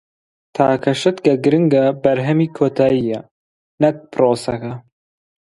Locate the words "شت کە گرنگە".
1.01-1.85